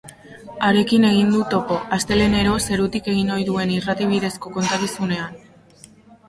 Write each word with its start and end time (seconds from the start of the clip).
Harekin 0.67 1.03
egin 1.09 1.27
du 1.35 1.41
topo, 1.51 1.77
astelehenero 1.97 2.55
zerutik 2.69 3.11
egin 3.13 3.29
ohi 3.37 3.45
duen 3.51 3.75
irrati 3.75 4.09
bidezko 4.15 4.55
kontakizunean. 4.57 5.39